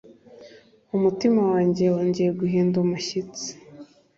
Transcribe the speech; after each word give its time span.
umutima 0.95 1.41
wanjye 1.51 1.83
wongeye 1.93 2.31
guhinda 2.39 2.75
umushyitsi 2.83 3.47